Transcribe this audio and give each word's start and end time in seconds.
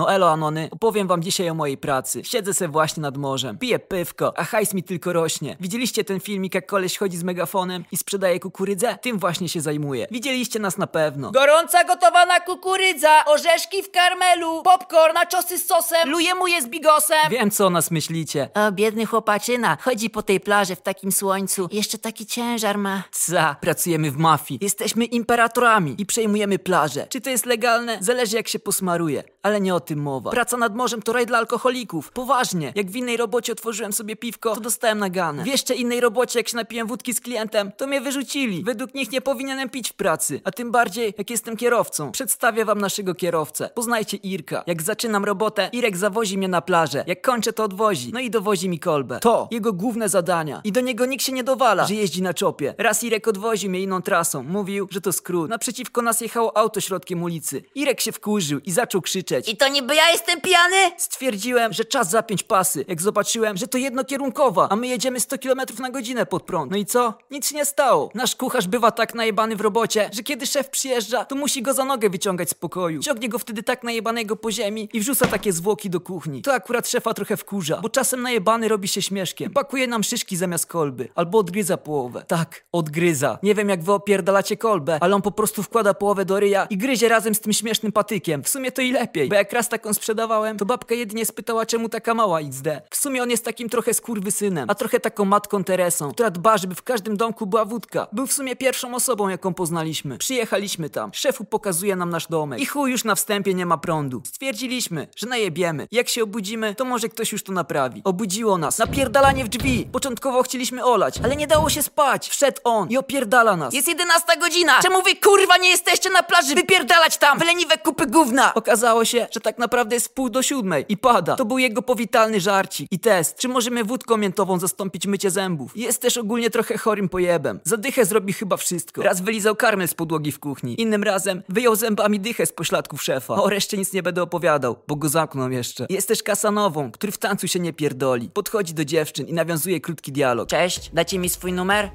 No 0.00 0.12
elo 0.12 0.30
Anony, 0.30 0.68
opowiem 0.70 1.08
wam 1.08 1.22
dzisiaj 1.22 1.50
o 1.50 1.54
mojej 1.54 1.76
pracy. 1.76 2.24
Siedzę 2.24 2.54
se 2.54 2.68
właśnie 2.68 3.00
nad 3.00 3.16
morzem, 3.16 3.58
piję 3.58 3.78
pywko, 3.78 4.38
a 4.38 4.44
hajs 4.44 4.74
mi 4.74 4.82
tylko 4.82 5.12
rośnie. 5.12 5.56
Widzieliście 5.60 6.04
ten 6.04 6.20
filmik, 6.20 6.54
jak 6.54 6.66
koleś 6.66 6.98
chodzi 6.98 7.16
z 7.16 7.22
megafonem 7.22 7.84
i 7.92 7.96
sprzedaje 7.96 8.40
kukurydzę? 8.40 8.98
Tym 9.02 9.18
właśnie 9.18 9.48
się 9.48 9.60
zajmuję. 9.60 10.06
Widzieliście 10.10 10.58
nas 10.58 10.78
na 10.78 10.86
pewno. 10.86 11.30
Gorąca 11.30 11.84
gotowana 11.84 12.40
kukurydza, 12.40 13.24
orzeszki 13.24 13.82
w 13.82 13.90
karmelu, 13.90 14.62
popcorn, 14.62 15.14
naczosy 15.14 15.58
z 15.58 15.66
sosem, 15.66 16.10
luje 16.10 16.34
mu 16.34 16.46
je 16.46 16.62
z 16.62 16.66
bigosem. 16.66 17.30
Wiem 17.30 17.50
co 17.50 17.66
o 17.66 17.70
nas 17.70 17.90
myślicie. 17.90 18.48
O, 18.54 18.72
biedny 18.72 19.06
chłopaczyna, 19.06 19.78
chodzi 19.80 20.10
po 20.10 20.22
tej 20.22 20.40
plaży 20.40 20.76
w 20.76 20.82
takim 20.82 21.12
słońcu. 21.12 21.68
Jeszcze 21.72 21.98
taki 21.98 22.26
ciężar 22.26 22.78
ma. 22.78 23.02
Ca, 23.10 23.56
pracujemy 23.60 24.10
w 24.10 24.16
mafii. 24.16 24.60
Jesteśmy 24.62 25.04
imperatorami 25.04 25.94
i 25.98 26.06
przejmujemy 26.06 26.58
plaże. 26.58 27.06
Czy 27.08 27.20
to 27.20 27.30
jest 27.30 27.46
legalne? 27.46 27.98
Zależy 28.00 28.36
jak 28.36 28.48
się 28.48 28.58
posmaruje. 28.58 29.24
Ale 29.42 29.60
nie 29.60 29.74
o 29.74 29.80
tym 29.80 29.98
mowa. 29.98 30.30
Praca 30.30 30.56
nad 30.56 30.76
morzem 30.76 31.02
to 31.02 31.12
raj 31.12 31.26
dla 31.26 31.38
alkoholików. 31.38 32.10
Poważnie. 32.12 32.72
Jak 32.74 32.90
w 32.90 32.96
innej 32.96 33.16
robocie 33.16 33.52
otworzyłem 33.52 33.92
sobie 33.92 34.16
piwko, 34.16 34.54
to 34.54 34.60
dostałem 34.60 34.98
naganę. 34.98 35.42
W 35.42 35.46
jeszcze 35.46 35.74
innej 35.74 36.00
robocie, 36.00 36.38
jak 36.38 36.48
się 36.48 36.56
napiłem 36.56 36.86
wódki 36.86 37.14
z 37.14 37.20
klientem, 37.20 37.72
to 37.76 37.86
mnie 37.86 38.00
wyrzucili. 38.00 38.64
Według 38.64 38.94
nich 38.94 39.12
nie 39.12 39.20
powinienem 39.20 39.68
pić 39.70 39.90
w 39.90 39.92
pracy. 39.92 40.40
A 40.44 40.50
tym 40.50 40.70
bardziej, 40.70 41.14
jak 41.18 41.30
jestem 41.30 41.56
kierowcą. 41.56 42.12
Przedstawię 42.12 42.64
wam 42.64 42.80
naszego 42.80 43.14
kierowcę. 43.14 43.70
Poznajcie 43.74 44.16
Irka. 44.16 44.64
Jak 44.66 44.82
zaczynam 44.82 45.24
robotę, 45.24 45.70
Irek 45.72 45.96
zawozi 45.96 46.38
mnie 46.38 46.48
na 46.48 46.60
plażę. 46.60 47.04
Jak 47.06 47.22
kończę, 47.22 47.52
to 47.52 47.64
odwozi. 47.64 48.10
No 48.12 48.20
i 48.20 48.30
dowozi 48.30 48.68
mi 48.68 48.78
kolbę. 48.78 49.20
To 49.20 49.48
jego 49.50 49.72
główne 49.72 50.08
zadania. 50.08 50.60
I 50.64 50.72
do 50.72 50.80
niego 50.80 51.06
nikt 51.06 51.24
się 51.24 51.32
nie 51.32 51.44
dowala, 51.44 51.86
że 51.86 51.94
jeździ 51.94 52.22
na 52.22 52.34
czopie. 52.34 52.74
Raz 52.78 53.04
Irek 53.04 53.28
odwoził 53.28 53.70
mnie 53.70 53.80
inną 53.80 54.02
trasą. 54.02 54.42
Mówił, 54.42 54.88
że 54.90 55.00
to 55.00 55.12
skrót. 55.12 55.50
Naprzeciwko 55.50 56.02
nas 56.02 56.20
jechało 56.20 56.56
auto 56.56 56.80
środkiem 56.80 57.22
ulicy. 57.22 57.62
Irek 57.74 58.00
się 58.00 58.12
wkurzył 58.12 58.60
i 58.60 58.70
zaczął 58.70 59.02
krzyczeć. 59.02 59.29
I 59.38 59.56
to 59.56 59.68
niby 59.68 59.94
ja 59.94 60.10
jestem 60.10 60.40
pijany? 60.40 60.76
Stwierdziłem, 60.96 61.72
że 61.72 61.84
czas 61.84 62.10
zapiąć 62.10 62.42
pasy, 62.42 62.84
jak 62.88 63.02
zobaczyłem, 63.02 63.56
że 63.56 63.68
to 63.68 63.78
jednokierunkowa, 63.78 64.68
a 64.70 64.76
my 64.76 64.86
jedziemy 64.86 65.20
100 65.20 65.38
km 65.38 65.60
na 65.78 65.90
godzinę 65.90 66.26
pod 66.26 66.42
prąd. 66.42 66.70
No 66.70 66.76
i 66.76 66.86
co? 66.86 67.14
Nic 67.30 67.48
się 67.48 67.56
nie 67.56 67.64
stało. 67.64 68.10
Nasz 68.14 68.36
kucharz 68.36 68.66
bywa 68.66 68.90
tak 68.90 69.14
najebany 69.14 69.56
w 69.56 69.60
robocie, 69.60 70.10
że 70.12 70.22
kiedy 70.22 70.46
szef 70.46 70.70
przyjeżdża, 70.70 71.24
to 71.24 71.36
musi 71.36 71.62
go 71.62 71.72
za 71.72 71.84
nogę 71.84 72.10
wyciągać 72.10 72.50
z 72.50 72.54
pokoju. 72.54 73.02
Ciągnie 73.02 73.28
go 73.28 73.38
wtedy 73.38 73.62
tak 73.62 73.84
najebanego 73.84 74.36
po 74.36 74.50
ziemi 74.50 74.88
i 74.92 75.00
wrzuca 75.00 75.26
takie 75.26 75.52
zwłoki 75.52 75.90
do 75.90 76.00
kuchni. 76.00 76.42
To 76.42 76.52
akurat 76.54 76.88
szefa 76.88 77.14
trochę 77.14 77.36
wkurza, 77.36 77.80
bo 77.82 77.88
czasem 77.88 78.22
najebany 78.22 78.68
robi 78.68 78.88
się 78.88 79.02
śmieszkiem. 79.02 79.52
Pakuje 79.52 79.86
nam 79.86 80.04
szyszki 80.04 80.36
zamiast 80.36 80.66
kolby, 80.66 81.08
albo 81.14 81.38
odgryza 81.38 81.76
połowę. 81.76 82.24
Tak, 82.28 82.64
odgryza. 82.72 83.38
Nie 83.42 83.54
wiem 83.54 83.68
jak 83.68 83.82
wy 83.82 83.92
opierdalacie 83.92 84.56
kolbę, 84.56 84.98
ale 85.00 85.16
on 85.16 85.22
po 85.22 85.30
prostu 85.30 85.62
wkłada 85.62 85.94
połowę 85.94 86.24
do 86.24 86.40
ryja 86.40 86.66
i 86.70 86.76
gryzie 86.76 87.08
razem 87.08 87.34
z 87.34 87.40
tym 87.40 87.52
śmiesznym 87.52 87.92
patykiem. 87.92 88.42
W 88.42 88.48
sumie 88.48 88.72
to 88.72 88.82
i 88.82 88.92
lepiej, 88.92 89.19
bo 89.28 89.34
jak 89.34 89.52
raz 89.52 89.68
taką 89.68 89.94
sprzedawałem, 89.94 90.58
to 90.58 90.64
babka 90.66 90.94
jedynie 90.94 91.26
spytała 91.26 91.66
czemu 91.66 91.88
taka 91.88 92.14
mała 92.14 92.40
XD. 92.40 92.66
W 92.90 92.96
sumie 92.96 93.22
on 93.22 93.30
jest 93.30 93.44
takim 93.44 93.68
trochę 93.68 93.94
skurwysynem, 93.94 94.70
a 94.70 94.74
trochę 94.74 95.00
taką 95.00 95.24
matką 95.24 95.64
Teresą, 95.64 96.12
która 96.12 96.30
dba, 96.30 96.58
żeby 96.58 96.74
w 96.74 96.82
każdym 96.82 97.16
domku 97.16 97.46
była 97.46 97.64
wódka. 97.64 98.06
Był 98.12 98.26
w 98.26 98.32
sumie 98.32 98.56
pierwszą 98.56 98.94
osobą, 98.94 99.28
jaką 99.28 99.54
poznaliśmy. 99.54 100.18
Przyjechaliśmy 100.18 100.90
tam, 100.90 101.10
szefu 101.14 101.44
pokazuje 101.44 101.96
nam 101.96 102.10
nasz 102.10 102.26
domek 102.26 102.60
i 102.60 102.66
chuj 102.66 102.90
już 102.90 103.04
na 103.04 103.14
wstępie 103.14 103.54
nie 103.54 103.66
ma 103.66 103.78
prądu. 103.78 104.22
Stwierdziliśmy, 104.26 105.08
że 105.16 105.26
najebiemy. 105.26 105.88
Jak 105.92 106.08
się 106.08 106.22
obudzimy, 106.22 106.74
to 106.74 106.84
może 106.84 107.08
ktoś 107.08 107.32
już 107.32 107.42
to 107.42 107.52
naprawi. 107.52 108.00
Obudziło 108.04 108.58
nas. 108.58 108.78
Napierdalanie 108.78 109.44
w 109.44 109.48
drzwi. 109.48 109.88
Początkowo 109.92 110.42
chcieliśmy 110.42 110.84
olać, 110.84 111.18
ale 111.24 111.36
nie 111.36 111.46
dało 111.46 111.70
się 111.70 111.82
spać. 111.82 112.28
Wszedł 112.28 112.60
on 112.64 112.88
i 112.90 112.96
opierdala 112.96 113.56
nas. 113.56 113.74
Jest 113.74 113.88
11 113.88 114.26
godzina! 114.40 114.80
Czemu 114.82 115.02
wy 115.02 115.16
kurwa 115.16 115.56
nie 115.56 115.68
jesteście 115.70 116.10
na 116.10 116.22
plaży? 116.22 116.54
Wypierdalać 116.54 117.18
tam! 117.18 117.38
Wyleniwe 117.38 117.78
kupy 117.78 118.06
gówna! 118.06 118.54
Okazało 118.54 119.04
się, 119.04 119.09
że 119.10 119.40
tak 119.42 119.58
naprawdę 119.58 119.96
jest 119.96 120.14
pół 120.14 120.30
do 120.30 120.42
siódmej 120.42 120.84
i 120.88 120.96
pada. 120.96 121.36
To 121.36 121.44
był 121.44 121.58
jego 121.58 121.82
powitalny 121.82 122.40
żarcik 122.40 122.88
i 122.90 122.98
test. 122.98 123.38
Czy 123.38 123.48
możemy 123.48 123.84
wódką 123.84 124.16
miętową 124.16 124.58
zastąpić 124.58 125.06
mycie 125.06 125.30
zębów? 125.30 125.76
Jest 125.76 126.02
też 126.02 126.16
ogólnie 126.16 126.50
trochę 126.50 126.78
chorym 126.78 127.08
pojebem. 127.08 127.60
Za 127.64 127.76
dychę 127.76 128.04
zrobi 128.04 128.32
chyba 128.32 128.56
wszystko. 128.56 129.02
Raz 129.02 129.20
wylizał 129.20 129.56
karmel 129.56 129.88
z 129.88 129.94
podłogi 129.94 130.32
w 130.32 130.38
kuchni. 130.38 130.80
Innym 130.80 131.02
razem 131.02 131.42
wyjął 131.48 131.76
zębami 131.76 132.20
dychę 132.20 132.46
z 132.46 132.52
pośladków 132.52 133.02
szefa. 133.02 133.34
O 133.34 133.50
reszcie 133.50 133.76
nic 133.76 133.92
nie 133.92 134.02
będę 134.02 134.22
opowiadał, 134.22 134.76
bo 134.88 134.96
go 134.96 135.08
zamkną 135.08 135.50
jeszcze. 135.50 135.86
Jest 135.90 136.08
też 136.08 136.22
kasanową, 136.22 136.92
który 136.92 137.12
w 137.12 137.18
tańcu 137.18 137.48
się 137.48 137.60
nie 137.60 137.72
pierdoli. 137.72 138.30
Podchodzi 138.30 138.74
do 138.74 138.84
dziewczyn 138.84 139.26
i 139.26 139.32
nawiązuje 139.32 139.80
krótki 139.80 140.12
dialog. 140.12 140.48
Cześć, 140.48 140.90
dacie 140.92 141.18
mi 141.18 141.28
swój 141.28 141.52
numer? 141.52 141.90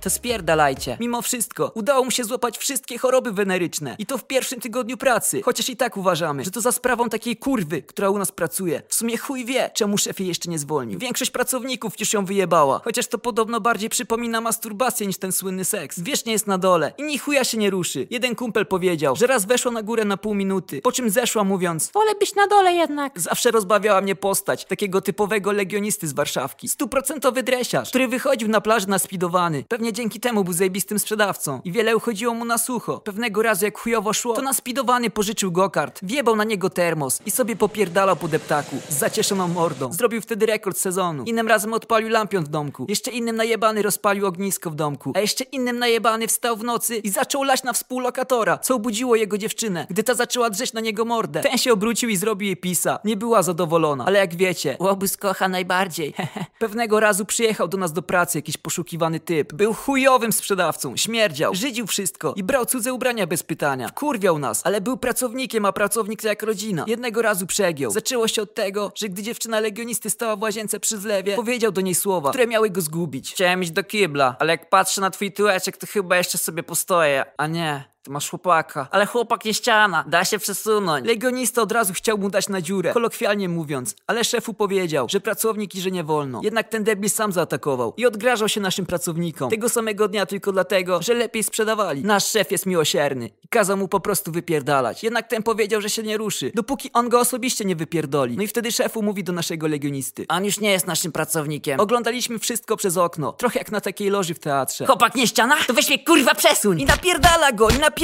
To 0.00 0.10
spierdalajcie. 0.10 0.96
Mimo 1.00 1.22
wszystko, 1.22 1.72
udało 1.74 2.04
mu 2.04 2.10
się 2.10 2.24
złapać 2.24 2.58
wszystkie 2.58 2.98
choroby 2.98 3.32
weneryczne. 3.32 3.96
I 3.98 4.06
to 4.06 4.18
w 4.18 4.24
pierwszym 4.24 4.60
tygodniu 4.60 4.96
pracy. 4.96 5.42
Chociaż 5.42 5.68
i 5.68 5.76
tak 5.76 5.96
uważamy, 5.96 6.44
że 6.44 6.50
to 6.50 6.60
za 6.60 6.72
sprawą 6.72 7.08
takiej 7.08 7.36
kurwy, 7.36 7.82
która 7.82 8.10
u 8.10 8.18
nas 8.18 8.32
pracuje. 8.32 8.82
W 8.88 8.94
sumie 8.94 9.18
chuj 9.18 9.44
wie, 9.44 9.70
czemu 9.74 9.98
szef 9.98 10.20
jej 10.20 10.28
jeszcze 10.28 10.50
nie 10.50 10.58
zwolnił. 10.58 10.98
Większość 10.98 11.30
pracowników 11.30 12.00
już 12.00 12.12
ją 12.12 12.24
wyjebała. 12.24 12.80
Chociaż 12.84 13.06
to 13.06 13.18
podobno 13.18 13.60
bardziej 13.60 13.90
przypomina 13.90 14.40
masturbację 14.40 15.06
niż 15.06 15.18
ten 15.18 15.32
słynny 15.32 15.64
seks. 15.64 16.00
Wiecznie 16.00 16.32
jest 16.32 16.46
na 16.46 16.58
dole 16.58 16.92
i 16.98 17.02
ni 17.02 17.18
chuja 17.18 17.44
się 17.44 17.58
nie 17.58 17.70
ruszy. 17.70 18.06
Jeden 18.10 18.34
kumpel 18.34 18.66
powiedział, 18.66 19.16
że 19.16 19.26
raz 19.26 19.44
weszła 19.44 19.72
na 19.72 19.82
górę 19.82 20.04
na 20.04 20.16
pół 20.16 20.34
minuty, 20.34 20.80
po 20.80 20.92
czym 20.92 21.10
zeszła 21.10 21.44
mówiąc 21.44 21.90
Wolę 21.94 22.14
być 22.20 22.34
na 22.34 22.46
dole 22.46 22.72
jednak. 22.72 23.20
Zawsze 23.20 23.50
rozbawiała 23.50 24.00
mnie 24.00 24.16
postać 24.16 24.64
takiego 24.64 25.00
typowego 25.00 25.52
legionisty 25.52 26.08
z 26.08 26.12
Warszawki. 26.12 26.68
Stuprocentowy 26.68 27.42
dresiarz, 27.42 27.88
który 27.88 28.08
wychodził 28.08 28.48
na 28.48 28.60
plażę 28.60 28.86
naspidowany. 28.86 29.64
Pewnie 29.76 29.92
dzięki 29.92 30.20
temu 30.20 30.44
był 30.44 30.52
zajebistym 30.52 30.98
sprzedawcą 30.98 31.60
i 31.64 31.72
wiele 31.72 31.96
uchodziło 31.96 32.34
mu 32.34 32.44
na 32.44 32.58
sucho. 32.58 33.00
Pewnego 33.00 33.42
razu 33.42 33.64
jak 33.64 33.78
chujowo 33.78 34.12
szło, 34.12 34.34
to 34.34 34.42
naspidowany 34.42 35.10
pożyczył 35.10 35.52
gokart, 35.52 36.00
wjebał 36.02 36.36
na 36.36 36.44
niego 36.44 36.70
termos 36.70 37.20
i 37.26 37.30
sobie 37.30 37.56
popierdalał 37.56 38.16
po 38.16 38.28
deptaku 38.28 38.76
z 38.88 38.94
zacieszoną 38.94 39.48
mordą. 39.48 39.92
Zrobił 39.92 40.20
wtedy 40.20 40.46
rekord 40.46 40.78
sezonu. 40.78 41.24
Innym 41.24 41.48
razem 41.48 41.74
odpalił 41.74 42.08
lampion 42.08 42.44
w 42.44 42.48
domku. 42.48 42.86
Jeszcze 42.88 43.10
innym 43.10 43.36
najebany 43.36 43.82
rozpalił 43.82 44.26
ognisko 44.26 44.70
w 44.70 44.74
domku. 44.74 45.12
A 45.14 45.20
jeszcze 45.20 45.44
innym 45.44 45.78
najebany 45.78 46.26
wstał 46.28 46.56
w 46.56 46.64
nocy 46.64 46.96
i 46.96 47.10
zaczął 47.10 47.42
lać 47.42 47.62
na 47.62 47.72
współlokatora, 47.72 48.58
co 48.58 48.74
obudziło 48.74 49.16
jego 49.16 49.38
dziewczynę, 49.38 49.86
gdy 49.90 50.02
ta 50.02 50.14
zaczęła 50.14 50.50
drzeć 50.50 50.72
na 50.72 50.80
niego 50.80 51.04
mordę. 51.04 51.40
Ten 51.40 51.58
się 51.58 51.72
obrócił 51.72 52.08
i 52.08 52.16
zrobił 52.16 52.46
jej 52.46 52.56
pisa. 52.56 52.98
Nie 53.04 53.16
była 53.16 53.42
zadowolona, 53.42 54.04
ale 54.04 54.18
jak 54.18 54.34
wiecie, 54.34 54.76
Łobuz 54.80 55.16
kocha 55.16 55.48
najbardziej. 55.48 56.14
Pewnego 56.58 57.00
razu 57.00 57.24
przyjechał 57.24 57.68
do 57.68 57.78
nas 57.78 57.92
do 57.92 58.02
pracy 58.02 58.38
jakiś 58.38 58.56
poszukiwany 58.56 59.20
typ. 59.20 59.52
Był 59.56 59.74
chujowym 59.74 60.32
sprzedawcą, 60.32 60.96
śmierdział, 60.96 61.54
żydził 61.54 61.86
wszystko 61.86 62.34
i 62.36 62.44
brał 62.44 62.66
cudze 62.66 62.92
ubrania 62.92 63.26
bez 63.26 63.42
pytania. 63.42 63.88
Wkurwiał 63.88 64.38
nas, 64.38 64.66
ale 64.66 64.80
był 64.80 64.96
pracownikiem, 64.96 65.64
a 65.64 65.72
pracownik 65.72 66.22
to 66.22 66.28
jak 66.28 66.42
rodzina. 66.42 66.84
Jednego 66.86 67.22
razu 67.22 67.46
przegiął. 67.46 67.90
Zaczęło 67.90 68.28
się 68.28 68.42
od 68.42 68.54
tego, 68.54 68.92
że 68.94 69.08
gdy 69.08 69.22
dziewczyna 69.22 69.60
legionisty 69.60 70.10
stała 70.10 70.36
w 70.36 70.42
łazience 70.42 70.80
przy 70.80 70.98
zlewie, 70.98 71.36
powiedział 71.36 71.72
do 71.72 71.80
niej 71.80 71.94
słowa, 71.94 72.28
które 72.28 72.46
miały 72.46 72.70
go 72.70 72.80
zgubić. 72.80 73.32
Chciałem 73.32 73.62
iść 73.62 73.70
do 73.70 73.84
kibla, 73.84 74.36
ale 74.38 74.52
jak 74.52 74.70
patrzę 74.70 75.00
na 75.00 75.10
twój 75.10 75.32
tyłeczek, 75.32 75.76
to 75.76 75.86
chyba 75.86 76.16
jeszcze 76.16 76.38
sobie 76.38 76.62
postoję. 76.62 77.24
A 77.36 77.46
nie, 77.46 77.84
ty 78.06 78.12
masz 78.12 78.30
chłopaka. 78.30 78.88
Ale 78.90 79.06
chłopak 79.06 79.44
nie 79.44 79.54
ściana, 79.54 80.04
da 80.08 80.24
się 80.24 80.38
przesunąć. 80.38 81.06
Legionista 81.06 81.62
od 81.62 81.72
razu 81.72 81.92
chciał 81.92 82.18
mu 82.18 82.30
dać 82.30 82.48
na 82.48 82.60
dziurę, 82.60 82.92
kolokwialnie 82.92 83.48
mówiąc, 83.48 83.96
ale 84.06 84.24
szefu 84.24 84.54
powiedział, 84.54 85.06
że 85.10 85.20
pracownik 85.20 85.74
i 85.74 85.80
że 85.80 85.90
nie 85.90 86.04
wolno. 86.04 86.40
Jednak 86.42 86.68
ten 86.68 86.84
debil 86.84 87.10
sam 87.10 87.32
zaatakował 87.32 87.94
i 87.96 88.06
odgrażał 88.06 88.48
się 88.48 88.60
naszym 88.60 88.86
pracownikom. 88.86 89.50
Tego 89.50 89.68
samego 89.68 90.08
dnia 90.08 90.26
tylko 90.26 90.52
dlatego, 90.52 91.02
że 91.02 91.14
lepiej 91.14 91.44
sprzedawali. 91.44 92.04
Nasz 92.04 92.26
szef 92.26 92.50
jest 92.50 92.66
miłosierny 92.66 93.30
i 93.42 93.48
kazał 93.48 93.76
mu 93.76 93.88
po 93.88 94.00
prostu 94.00 94.32
wypierdalać. 94.32 95.02
Jednak 95.04 95.28
ten 95.28 95.42
powiedział, 95.42 95.80
że 95.80 95.90
się 95.90 96.02
nie 96.02 96.16
ruszy, 96.16 96.52
dopóki 96.54 96.90
on 96.92 97.08
go 97.08 97.20
osobiście 97.20 97.64
nie 97.64 97.76
wypierdoli. 97.76 98.36
No 98.36 98.42
i 98.42 98.46
wtedy 98.46 98.72
szefu 98.72 99.02
mówi 99.02 99.24
do 99.24 99.32
naszego 99.32 99.66
legionisty. 99.66 100.26
On 100.28 100.44
już 100.44 100.60
nie 100.60 100.70
jest 100.70 100.86
naszym 100.86 101.12
pracownikiem. 101.12 101.80
Oglądaliśmy 101.80 102.38
wszystko 102.38 102.76
przez 102.76 102.96
okno, 102.96 103.32
trochę 103.32 103.58
jak 103.58 103.72
na 103.72 103.80
takiej 103.80 104.10
loży 104.10 104.34
w 104.34 104.38
teatrze. 104.38 104.86
Chłopak 104.86 105.14
nie 105.14 105.26
ściana? 105.26 105.56
To 105.66 105.74
weź 105.74 105.88
mnie 105.88 106.04
kurwa 106.04 106.34
przesuń! 106.34 106.80
I 106.80 106.84
napierdala 106.84 107.52
go, 107.52 107.70
i 107.70 107.78
napierdala! 107.78 107.95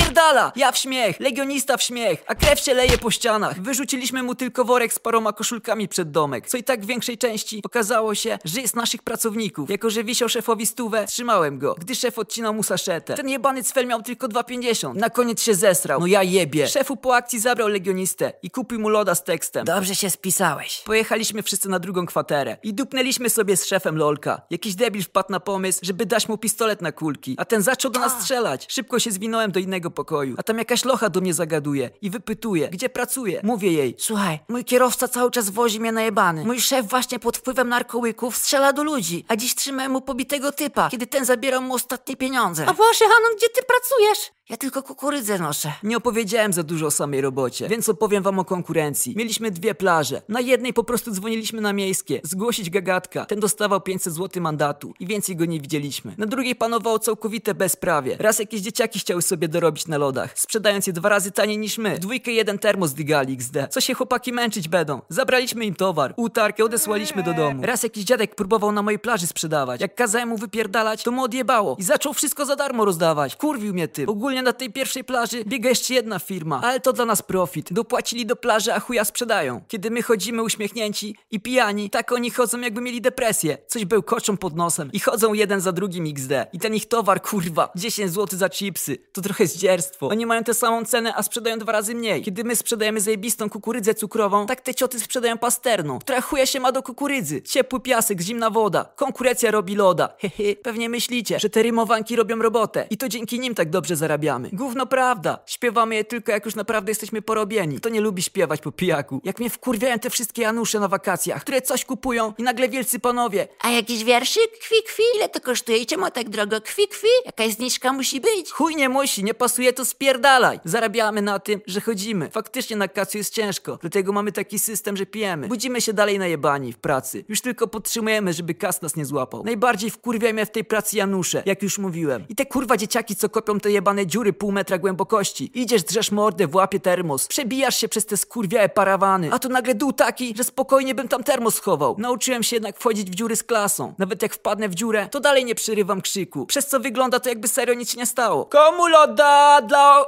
Ja 0.57 0.73
w 0.73 0.79
śmiech, 0.79 1.21
legionista 1.21 1.77
w 1.77 1.83
śmiech, 1.83 2.25
a 2.27 2.35
krew 2.35 2.61
się 2.61 2.75
leje 2.75 2.99
po 2.99 3.11
ścianach. 3.11 3.63
Wyrzuciliśmy 3.63 4.23
mu 4.23 4.35
tylko 4.35 4.65
worek 4.65 4.93
z 4.93 4.99
paroma 4.99 5.33
koszulkami 5.33 5.89
przed 5.89 6.11
domek, 6.11 6.49
co 6.49 6.57
i 6.57 6.65
tak 6.65 6.83
w 6.83 6.87
większej 6.87 7.19
części 7.19 7.61
okazało 7.65 8.15
się, 8.15 8.39
że 8.45 8.61
jest 8.61 8.77
naszych 8.77 9.03
pracowników. 9.03 9.71
Jako, 9.71 9.91
że 9.91 10.05
wisiał 10.05 10.29
szefowi 10.29 10.67
stówę, 10.67 11.07
trzymałem 11.07 11.59
go, 11.59 11.75
gdy 11.79 11.95
szef 11.95 12.19
odcinał 12.19 12.55
mu 12.55 12.63
saszetę. 12.63 13.15
Ten 13.15 13.29
jebany 13.29 13.63
cfel 13.63 13.87
miał 13.87 14.03
tylko 14.03 14.29
2,50. 14.29 14.95
Na 14.95 15.11
koniec 15.11 15.43
się 15.43 15.55
zesrał. 15.55 16.01
No 16.01 16.07
ja 16.07 16.23
jebie. 16.23 16.69
Szefu 16.69 16.97
po 16.97 17.17
akcji 17.17 17.41
zabrał 17.41 17.69
legionistę 17.69 18.33
i 18.43 18.51
kupił 18.51 18.81
mu 18.81 18.89
loda 18.89 19.15
z 19.15 19.25
tekstem. 19.25 19.65
Dobrze 19.65 19.95
się 19.95 20.11
spisałeś. 20.11 20.83
Pojechaliśmy 20.87 21.43
wszyscy 21.43 21.69
na 21.69 21.79
drugą 21.79 22.07
kwaterę 22.07 22.57
i 22.63 22.75
dupnęliśmy 22.75 23.31
sobie 23.31 23.57
z 23.57 23.67
szefem 23.67 23.97
lolka. 23.97 24.43
Jakiś 24.51 24.75
debil 24.75 25.03
wpadł 25.03 25.33
na 25.33 25.41
pomysł, 25.41 25.81
żeby 25.83 26.07
dać 26.07 26.29
mu 26.29 26.39
pistolet 26.39 26.83
na 26.83 26.93
kulki, 26.93 27.35
a 27.39 27.45
ten 27.45 27.63
zaczął 27.63 27.91
do 27.91 28.01
nas 28.01 28.21
strzelać. 28.21 28.67
Szybko 28.69 28.99
się 28.99 29.11
zwinąłem 29.11 29.53
do 29.53 29.61
innego 29.61 29.82
pokoju, 29.91 30.35
a 30.39 30.43
tam 30.43 30.59
jakaś 30.59 30.85
locha 30.85 31.09
do 31.09 31.21
mnie 31.21 31.35
zagaduje 31.35 31.91
i 32.03 32.11
wypytuje, 32.11 32.69
gdzie 32.69 32.89
pracuję. 32.89 33.41
Mówię 33.45 33.73
jej, 33.73 33.95
Słuchaj, 33.99 34.39
mój 34.49 34.65
kierowca 34.65 35.09
cały 35.09 35.31
czas 35.31 35.51
wozi 35.51 35.81
mnie 35.81 35.93
najebany. 35.93 36.45
Mój 36.45 36.61
szef 36.61 36.87
właśnie 36.87 37.19
pod 37.19 37.37
wpływem 37.37 37.69
narkołyków 37.69 38.37
strzela 38.37 38.73
do 38.73 38.85
ludzi, 38.85 39.25
a 39.29 39.37
dziś 39.37 39.55
trzymałem 39.55 39.93
mu 39.93 40.01
pobitego 40.01 40.53
typa, 40.53 40.89
kiedy 40.91 41.07
ten 41.07 41.25
zabierał 41.25 41.63
mu 41.63 41.75
ostatnie 41.75 42.17
pieniądze. 42.17 42.67
A 42.69 42.75
Boże, 42.75 43.05
Hanon, 43.05 43.37
gdzie 43.37 43.49
ty 43.49 43.63
pracujesz? 43.63 44.33
Ja 44.53 44.59
tylko 44.59 44.83
kukurydzę 44.83 45.39
noszę. 45.39 45.73
Nie 45.83 45.97
opowiedziałem 45.97 46.53
za 46.53 46.63
dużo 46.63 46.87
o 46.87 46.91
samej 46.91 47.21
robocie, 47.21 47.69
więc 47.69 47.89
opowiem 47.89 48.23
wam 48.23 48.39
o 48.39 48.45
konkurencji. 48.45 49.15
Mieliśmy 49.17 49.51
dwie 49.51 49.75
plaże. 49.75 50.23
Na 50.29 50.41
jednej 50.41 50.73
po 50.73 50.85
prostu 50.85 51.11
dzwoniliśmy 51.11 51.61
na 51.61 51.73
miejskie, 51.73 52.21
zgłosić 52.25 52.71
gagatka. 52.71 53.25
Ten 53.27 53.41
dostawał 53.41 53.81
500 53.81 54.15
zł 54.15 54.43
mandatu 54.43 54.95
i 55.01 55.07
więcej 55.07 55.37
go 55.37 55.45
nie 55.45 55.61
widzieliśmy. 55.61 56.15
Na 56.19 56.27
drugiej 56.27 56.57
panowało 56.57 56.99
całkowite 56.99 57.55
bezprawie. 57.55 58.17
Raz 58.19 58.39
jakieś 58.39 58.61
dzieciaki 58.61 58.99
chciały 58.99 59.23
sobie 59.23 59.49
dorobić 59.49 59.87
na 59.87 59.99
lodach, 59.99 60.39
sprzedając 60.39 60.87
je 60.87 60.93
dwa 60.93 61.09
razy 61.09 61.31
taniej 61.31 61.59
niż 61.59 61.79
my. 61.79 61.99
Dwójkę 61.99 62.33
jeden 62.33 62.59
termos 62.59 62.93
dygali 62.93 63.35
XD. 63.35 63.57
Co 63.71 63.81
się 63.81 63.95
chłopaki 63.95 64.33
męczyć 64.33 64.69
będą? 64.69 65.01
Zabraliśmy 65.09 65.65
im 65.65 65.75
towar, 65.75 66.15
utarkę 66.17 66.65
odesłaliśmy 66.65 67.23
do 67.23 67.35
domu. 67.35 67.63
Raz 67.67 67.83
jakiś 67.83 68.05
dziadek 68.05 68.35
próbował 68.35 68.73
na 68.73 68.83
mojej 68.83 68.99
plaży 68.99 69.27
sprzedawać. 69.27 69.81
Jak 69.81 69.95
kazałem 69.95 70.29
mu 70.29 70.37
wypierdalać, 70.37 71.03
to 71.03 71.11
mu 71.11 71.23
odjebało 71.23 71.77
i 71.79 71.83
zaczął 71.83 72.13
wszystko 72.13 72.47
za 72.47 72.57
darmo 72.57 72.85
rozdawać. 72.85 73.37
Kurwił 73.37 73.75
mnie 73.75 73.89
tym. 73.89 74.09
Ogólnie 74.09 74.42
na 74.43 74.53
tej 74.53 74.73
pierwszej 74.73 75.05
plaży 75.05 75.45
biega 75.45 75.69
jeszcze 75.69 75.95
jedna 75.95 76.19
firma, 76.19 76.61
ale 76.63 76.81
to 76.81 76.93
dla 76.93 77.05
nas 77.05 77.23
profit. 77.23 77.73
Dopłacili 77.73 78.27
do 78.27 78.37
plaży, 78.37 78.75
a 78.75 78.81
chuja 78.81 79.05
sprzedają. 79.05 79.61
Kiedy 79.69 79.91
my 79.91 80.03
chodzimy 80.03 80.43
uśmiechnięci 80.43 81.17
i 81.31 81.41
pijani, 81.41 81.91
tak 81.91 82.13
oni 82.13 82.31
chodzą 82.31 82.61
jakby 82.61 82.81
mieli 82.81 83.01
depresję. 83.01 83.59
Coś 83.67 83.85
bełkoczą 83.85 84.37
pod 84.37 84.57
nosem 84.57 84.93
i 84.93 85.01
chodzą 85.01 85.33
jeden 85.33 85.61
za 85.61 85.73
drugim 85.73 86.07
XD. 86.07 86.33
I 86.53 86.59
ten 86.59 86.75
ich 86.75 86.89
towar, 86.89 87.23
kurwa, 87.23 87.73
10 87.77 88.13
zł 88.13 88.39
za 88.39 88.49
chipsy. 88.49 88.99
To 89.13 89.23
trochę 89.23 89.47
zdzierstwo. 89.47 90.09
Oni 90.09 90.27
mają 90.27 90.45
tę 90.45 90.55
samą 90.55 90.85
cenę, 90.85 91.15
a 91.17 91.23
sprzedają 91.23 91.59
dwa 91.59 91.73
razy 91.73 91.95
mniej. 91.95 92.23
Kiedy 92.23 92.45
my 92.45 92.57
sprzedajemy 92.57 93.01
zajebistą 93.01 93.51
kukurydzę 93.51 93.95
cukrową, 93.95 94.47
tak 94.47 94.61
te 94.61 94.75
cioty 94.75 95.01
sprzedają 95.01 95.39
pasterną, 95.39 95.99
która 95.99 96.21
chuja 96.21 96.47
się 96.47 96.61
ma 96.61 96.73
do 96.73 96.83
kukurydzy. 96.83 97.43
Ciepły 97.43 97.81
piasek, 97.81 98.21
zimna 98.21 98.51
woda. 98.51 98.85
Konkurencja 98.97 99.51
robi 99.51 99.75
loda. 99.77 100.15
Hehe. 100.19 100.57
Pewnie 100.63 100.89
myślicie, 100.89 101.41
że 101.41 101.51
te 101.51 101.63
rymowanki 101.63 102.17
robią 102.17 102.39
robotę 102.39 102.87
i 102.91 102.97
to 102.97 103.09
dzięki 103.09 103.41
nim 103.41 103.55
tak 103.55 103.71
dobrze 103.71 103.97
zarabiamy. 104.23 104.51
Gówno 104.53 104.87
prawda. 104.87 105.39
Śpiewamy 105.47 105.95
je 105.95 106.05
tylko 106.05 106.33
jak 106.33 106.45
już 106.45 106.55
naprawdę 106.55 106.91
jesteśmy 106.91 107.23
porobieni. 107.23 107.77
Kto 107.77 107.89
nie 107.89 108.01
lubi 108.01 108.23
śpiewać 108.23 108.61
po 108.61 108.73
pijaku? 108.73 109.21
Jak 109.25 109.39
mnie 109.39 109.51
wkurwiają 109.51 109.99
te 109.99 110.11
wszystkie 110.11 110.43
Janusze 110.43 110.81
na 110.81 110.89
wakacjach, 110.89 111.43
które 111.43 111.63
coś 111.63 111.85
kupują 111.85 112.33
i 112.39 112.43
nagle 112.43 112.69
wielcy 112.69 112.99
panowie. 112.99 113.49
A 113.61 113.71
jakiś 113.71 114.05
wierszyk? 114.05 114.59
Kwi, 114.61 114.75
kwi. 114.87 115.03
Ile 115.17 115.29
to 115.29 115.41
kosztuje 115.41 115.79
i 115.79 115.87
czemu 115.87 116.11
tak 116.11 116.29
drogo? 116.29 116.61
Kwi, 116.61 116.89
kwi. 116.89 117.07
Jakaś 117.27 117.53
zniżka 117.53 117.93
musi 117.93 118.21
być. 118.21 118.51
Chuj 118.51 118.77
nie 118.77 118.89
musi, 118.89 119.25
nie 119.25 119.35
pasuje 119.35 119.73
to 119.73 119.85
spierdalaj. 119.85 120.61
Zarabiamy 120.65 121.23
na 121.23 121.39
tym, 121.39 121.61
że 121.67 121.81
chodzimy. 121.81 122.31
Faktycznie 122.31 122.77
na 122.77 122.89
kacu 122.89 123.19
jest 123.19 123.35
ciężko, 123.35 123.79
dlatego 123.81 124.13
mamy 124.13 124.33
taki 124.33 124.59
system, 124.59 124.97
że 124.97 125.07
pijemy. 125.07 125.49
Budzimy 125.49 125.81
się 125.81 125.93
dalej 125.93 126.19
najebani 126.19 126.73
w 126.73 126.79
pracy. 126.79 127.25
Już 127.29 127.41
tylko 127.41 127.67
podtrzymujemy, 127.67 128.33
żeby 128.33 128.55
kas 128.55 128.83
nas 128.83 128.97
nie 128.97 129.05
złapał. 129.05 129.45
Najbardziej 129.45 129.91
wkurwia 129.91 130.33
mnie 130.33 130.47
w 130.47 130.51
tej 130.51 130.65
pracy 130.65 130.97
Janusze, 130.97 131.43
jak 131.47 131.63
już 131.63 131.79
mówiłem. 131.79 132.25
I 132.29 132.35
te 132.35 132.47
kurwa 132.47 132.77
dzieciaki, 132.77 133.17
co 133.17 133.29
kopią 133.29 133.61
te 133.61 133.71
jebane 133.71 134.07
dziury 134.13 134.33
pół 134.33 134.53
metra 134.53 134.79
głębokości. 134.79 135.51
Idziesz, 135.55 135.83
drzesz 135.83 136.11
mordę 136.11 136.47
w 136.47 136.55
łapie 136.55 136.81
termos. 136.81 137.27
Przebijasz 137.27 137.77
się 137.77 137.89
przez 137.89 138.07
te 138.07 138.17
skurwiałe 138.17 138.69
parawany. 138.69 139.33
A 139.33 139.39
tu 139.39 139.49
nagle 139.49 139.75
dół 139.75 139.93
taki, 139.93 140.35
że 140.37 140.45
spokojnie 140.45 140.95
bym 140.95 141.09
tam 141.09 141.25
termos 141.25 141.55
schował. 141.55 141.97
Nauczyłem 141.99 142.43
się 142.43 142.57
jednak 142.57 142.79
wchodzić 142.79 143.11
w 143.11 143.15
dziury 143.15 143.37
z 143.37 143.43
klasą. 143.43 143.95
Nawet 143.99 144.23
jak 144.23 144.35
wpadnę 144.35 144.69
w 144.69 144.75
dziurę, 144.75 145.09
to 145.11 145.21
dalej 145.21 145.45
nie 145.45 145.55
przerywam 145.55 146.01
krzyku. 146.01 146.47
Przez 146.47 146.67
co 146.67 146.81
wygląda 146.81 147.21
to 147.21 147.29
jakby 147.29 147.49
serio 147.49 147.75
nic 147.75 147.91
się 147.93 147.99
nie 147.99 148.07
stało. 148.07 148.45
Komu 148.45 148.87
loda? 148.87 149.61
Dla 149.63 150.05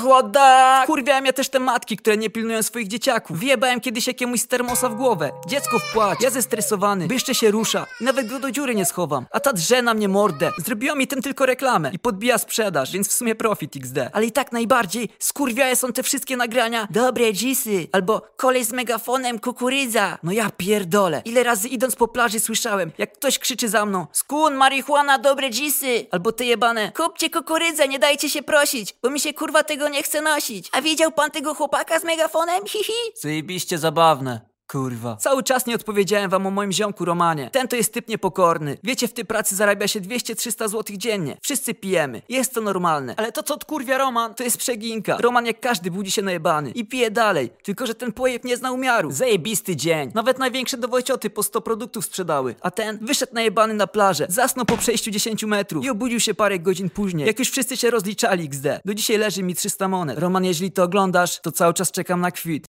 chłoda! 0.00 0.82
Kurwiałem 0.86 1.26
ja 1.26 1.32
też 1.32 1.48
te 1.48 1.60
matki, 1.60 1.96
które 1.96 2.16
nie 2.16 2.30
pilnują 2.30 2.62
swoich 2.62 2.88
dzieciaków. 2.88 3.38
Wjebałem 3.38 3.80
kiedyś 3.80 4.06
jakiemuś 4.06 4.40
z 4.40 4.46
termosa 4.46 4.88
w 4.88 4.94
głowę. 4.94 5.30
Dziecko 5.46 5.78
wpłać. 5.78 6.18
Ja 6.22 6.30
zestresowany, 6.30 7.08
jeszcze 7.10 7.34
się 7.34 7.50
rusza. 7.50 7.86
Nawet 8.00 8.28
go 8.28 8.38
do 8.38 8.50
dziury 8.50 8.74
nie 8.74 8.84
schowam. 8.84 9.26
A 9.30 9.40
ta 9.40 9.52
drze 9.52 9.82
na 9.82 9.94
mnie 9.94 10.08
mordę. 10.08 10.50
Zrobiła 10.58 10.94
mi 10.94 11.06
tym 11.06 11.22
tylko 11.22 11.46
reklamę 11.46 11.90
i 11.92 11.98
podbija 11.98 12.38
sprzedaż, 12.38 12.92
więc 12.92 13.08
w 13.08 13.12
sumie 13.12 13.34
profit 13.48 13.76
XD. 13.76 13.98
Ale 14.12 14.26
i 14.26 14.32
tak 14.32 14.52
najbardziej 14.52 15.08
skurwiaje 15.18 15.76
są 15.76 15.92
te 15.92 16.02
wszystkie 16.02 16.36
nagrania. 16.36 16.88
Dobre 16.90 17.32
dżisy. 17.32 17.88
Albo 17.92 18.22
kolej 18.36 18.64
z 18.64 18.72
megafonem 18.72 19.38
kukurydza. 19.38 20.18
No 20.22 20.32
ja 20.32 20.50
pierdolę. 20.50 21.22
Ile 21.24 21.42
razy 21.42 21.68
idąc 21.68 21.96
po 21.96 22.08
plaży 22.08 22.40
słyszałem, 22.40 22.92
jak 22.98 23.12
ktoś 23.12 23.38
krzyczy 23.38 23.68
za 23.68 23.86
mną. 23.86 24.06
Skun, 24.12 24.54
marihuana, 24.54 25.18
dobre 25.18 25.50
dżisy. 25.50 26.06
Albo 26.10 26.32
te 26.32 26.44
jebane. 26.44 26.92
Kupcie 26.96 27.30
kukurydzę, 27.30 27.88
nie 27.88 27.98
dajcie 27.98 28.28
się 28.30 28.42
prosić, 28.42 28.94
bo 29.02 29.10
mi 29.10 29.20
się 29.20 29.34
kurwa 29.34 29.62
tego 29.62 29.88
nie 29.88 30.02
chce 30.02 30.20
nosić. 30.20 30.68
A 30.72 30.82
widział 30.82 31.12
pan 31.12 31.30
tego 31.30 31.54
chłopaka 31.54 32.00
z 32.00 32.04
megafonem? 32.04 32.66
Hihi. 32.66 32.92
Zajebiście 33.14 33.78
zabawne. 33.78 34.40
Kurwa. 34.72 35.16
Cały 35.16 35.42
czas 35.42 35.66
nie 35.66 35.74
odpowiedziałem 35.74 36.30
wam 36.30 36.46
o 36.46 36.50
moim 36.50 36.72
ziomku 36.72 37.04
Romanie. 37.04 37.50
Ten 37.52 37.68
to 37.68 37.76
jest 37.76 37.92
typ 37.92 38.08
niepokorny. 38.08 38.78
Wiecie, 38.84 39.08
w 39.08 39.12
tej 39.12 39.24
pracy 39.24 39.56
zarabia 39.56 39.88
się 39.88 40.00
200-300 40.00 40.68
zł 40.68 40.96
dziennie. 40.96 41.36
Wszyscy 41.42 41.74
pijemy. 41.74 42.22
Jest 42.28 42.54
to 42.54 42.60
normalne. 42.60 43.14
Ale 43.16 43.32
to 43.32 43.42
co 43.42 43.54
odkurwia 43.54 43.98
Roman, 43.98 44.34
to 44.34 44.44
jest 44.44 44.58
przeginka. 44.58 45.16
Roman 45.16 45.46
jak 45.46 45.60
każdy 45.60 45.90
budzi 45.90 46.10
się 46.10 46.22
najebany. 46.22 46.70
I 46.70 46.84
pije 46.84 47.10
dalej. 47.10 47.50
Tylko, 47.62 47.86
że 47.86 47.94
ten 47.94 48.12
pojew 48.12 48.44
nie 48.44 48.56
zna 48.56 48.72
umiaru. 48.72 49.10
Zajebisty 49.10 49.76
dzień. 49.76 50.10
Nawet 50.14 50.38
największe 50.38 50.76
dowojcioty 50.76 51.30
po 51.30 51.42
100 51.42 51.60
produktów 51.60 52.04
sprzedały. 52.04 52.54
A 52.60 52.70
ten 52.70 52.98
wyszedł 53.02 53.34
najebany 53.34 53.74
na 53.74 53.86
plażę. 53.86 54.26
Zasnął 54.28 54.66
po 54.66 54.76
przejściu 54.76 55.10
10 55.10 55.44
metrów. 55.44 55.84
I 55.84 55.90
obudził 55.90 56.20
się 56.20 56.34
parę 56.34 56.58
godzin 56.58 56.90
później. 56.90 57.26
Jak 57.26 57.38
już 57.38 57.50
wszyscy 57.50 57.76
się 57.76 57.90
rozliczali 57.90 58.44
XD. 58.44 58.66
Do 58.84 58.94
dzisiaj 58.94 59.18
leży 59.18 59.42
mi 59.42 59.54
300 59.54 59.88
monet. 59.88 60.18
Roman, 60.18 60.44
jeżeli 60.44 60.72
to 60.72 60.82
oglądasz, 60.82 61.40
to 61.40 61.52
cały 61.52 61.74
czas 61.74 61.90
czekam 61.90 62.20
na 62.20 62.30
kwit. 62.30 62.66